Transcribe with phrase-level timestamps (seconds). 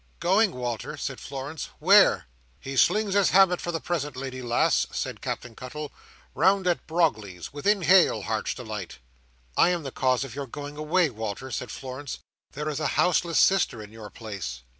[0.19, 1.69] "Going, Walter!" said Florence.
[1.77, 2.25] "Where?"
[2.59, 5.91] "He slings his hammock for the present, lady lass," said Captain Cuttle,
[6.33, 7.53] "round at Brogley's.
[7.53, 8.97] Within hail, Heart's Delight."
[9.55, 12.17] "I am the cause of your going away, Walter," said Florence.
[12.53, 14.63] "There is a houseless sister in your place."